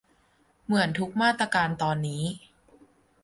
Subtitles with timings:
[0.65, 2.23] เหมือนทุกมาตราการตอนนี้